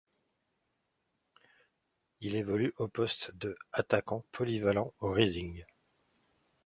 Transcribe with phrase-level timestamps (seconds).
[2.21, 5.63] Il évolue au poste de attaquant polyvalent au Reading.